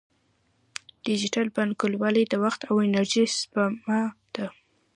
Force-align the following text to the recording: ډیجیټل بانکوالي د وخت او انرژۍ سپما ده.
ډیجیټل 1.05 1.47
بانکوالي 1.55 2.23
د 2.27 2.33
وخت 2.43 2.61
او 2.69 2.75
انرژۍ 2.85 3.25
سپما 3.37 4.01
ده. 4.35 4.47